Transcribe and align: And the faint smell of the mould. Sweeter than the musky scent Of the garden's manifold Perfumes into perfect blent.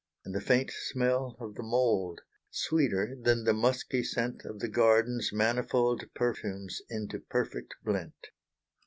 And 0.25 0.33
the 0.33 0.41
faint 0.41 0.71
smell 0.71 1.37
of 1.39 1.53
the 1.53 1.61
mould. 1.61 2.21
Sweeter 2.49 3.15
than 3.21 3.43
the 3.43 3.53
musky 3.53 4.03
scent 4.03 4.43
Of 4.45 4.57
the 4.57 4.67
garden's 4.67 5.31
manifold 5.31 6.03
Perfumes 6.15 6.81
into 6.89 7.19
perfect 7.19 7.75
blent. 7.83 8.29